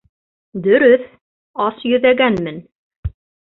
—Дөрөҫ, 0.67 1.03
ас 1.67 1.85
йөҙәгәнмен. 1.91 2.61